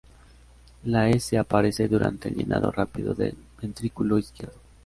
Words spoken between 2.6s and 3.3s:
rápido